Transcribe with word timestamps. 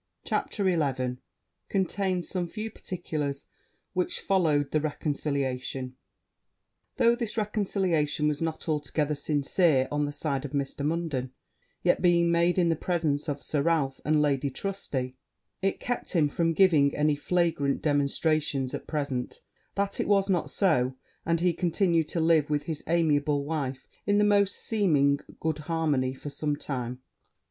CHAPTER 0.25 0.65
XI 0.67 1.17
Contains 1.69 2.27
some 2.27 2.47
few 2.47 2.71
particulars 2.71 3.45
which 3.93 4.19
followed 4.21 4.71
the 4.71 4.81
reconciliation 4.81 5.95
Though 6.97 7.13
this 7.13 7.37
reconciliation 7.37 8.27
was 8.27 8.41
not 8.41 8.67
altogether 8.67 9.13
sincere 9.13 9.87
on 9.91 10.05
the 10.05 10.11
side 10.11 10.43
of 10.43 10.53
Mr. 10.53 10.83
Munden, 10.83 11.33
yet 11.83 12.01
being 12.01 12.31
made 12.31 12.57
in 12.57 12.69
the 12.69 12.75
presence 12.75 13.27
of 13.29 13.43
Sir 13.43 13.61
Ralph 13.61 14.01
and 14.03 14.23
Lady 14.23 14.49
Trusty, 14.49 15.17
it 15.61 15.79
kept 15.79 16.13
him 16.13 16.29
from 16.29 16.53
giving 16.53 16.95
any 16.95 17.15
flagrant 17.15 17.85
remonstrations, 17.85 18.73
at 18.73 18.87
present, 18.87 19.41
that 19.75 19.99
it 19.99 20.07
was 20.07 20.31
not 20.31 20.49
so; 20.49 20.95
and 21.27 21.41
he 21.41 21.53
continued 21.53 22.07
to 22.07 22.19
live 22.19 22.49
with 22.49 22.63
his 22.63 22.83
amiable 22.87 23.45
wife 23.45 23.85
in 24.07 24.17
the 24.17 24.23
most 24.23 24.55
seeming 24.55 25.19
good 25.39 25.59
harmony 25.69 26.15
for 26.15 26.31
some 26.31 26.55
time. 26.55 27.03